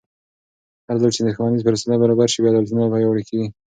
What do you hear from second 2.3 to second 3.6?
شي، بې عدالتي نه پیاوړې کېږي.